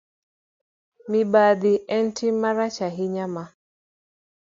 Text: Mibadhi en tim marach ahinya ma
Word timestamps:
Mibadhi 1.09 1.73
en 1.97 2.05
tim 2.15 2.35
marach 2.41 2.79
ahinya 2.87 3.25
ma 3.33 3.43